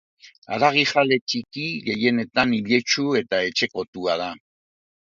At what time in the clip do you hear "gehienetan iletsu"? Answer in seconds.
1.91-3.07